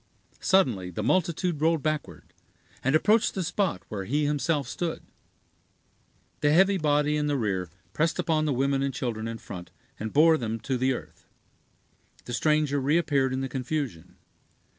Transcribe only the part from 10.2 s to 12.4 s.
them to the earth. The